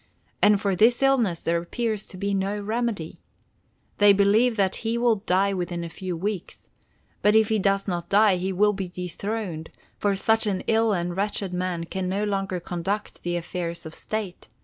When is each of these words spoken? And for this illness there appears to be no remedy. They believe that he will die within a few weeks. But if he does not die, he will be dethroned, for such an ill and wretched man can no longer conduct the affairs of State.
And 0.41 0.59
for 0.59 0.75
this 0.75 1.03
illness 1.03 1.41
there 1.41 1.61
appears 1.61 2.07
to 2.07 2.17
be 2.17 2.33
no 2.33 2.59
remedy. 2.59 3.21
They 3.97 4.13
believe 4.13 4.55
that 4.57 4.77
he 4.77 4.97
will 4.97 5.17
die 5.17 5.53
within 5.53 5.83
a 5.83 5.89
few 5.89 6.17
weeks. 6.17 6.67
But 7.21 7.35
if 7.35 7.49
he 7.49 7.59
does 7.59 7.87
not 7.87 8.09
die, 8.09 8.37
he 8.37 8.51
will 8.51 8.73
be 8.73 8.87
dethroned, 8.87 9.69
for 9.99 10.15
such 10.15 10.47
an 10.47 10.61
ill 10.61 10.91
and 10.91 11.15
wretched 11.15 11.53
man 11.53 11.83
can 11.83 12.09
no 12.09 12.23
longer 12.23 12.59
conduct 12.59 13.21
the 13.21 13.35
affairs 13.35 13.85
of 13.85 13.93
State. 13.93 14.49